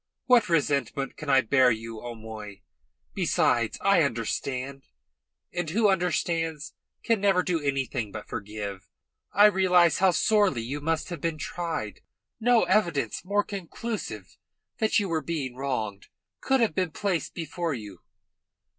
"What 0.25 0.49
resentment 0.49 1.15
can 1.15 1.29
I 1.29 1.41
bear 1.41 1.69
you, 1.69 1.99
O'Moy? 2.01 2.61
Besides, 3.13 3.77
I 3.81 4.01
understand, 4.01 4.87
and 5.53 5.69
who 5.69 5.89
understands 5.91 6.73
can 7.03 7.21
never 7.21 7.43
do 7.43 7.61
anything 7.61 8.11
but 8.11 8.27
forgive. 8.27 8.89
I 9.31 9.45
realise 9.45 9.99
how 9.99 10.09
sorely 10.09 10.63
you 10.63 10.81
have 10.83 11.21
been 11.21 11.37
tried. 11.37 12.01
No 12.39 12.63
evidence 12.63 13.23
more 13.23 13.43
conclusive 13.43 14.37
that 14.79 14.97
you 14.97 15.07
were 15.07 15.21
being 15.21 15.55
wronged 15.55 16.07
could 16.39 16.61
have 16.61 16.73
been 16.73 16.89
placed 16.89 17.35
before 17.35 17.75
you." 17.75 17.99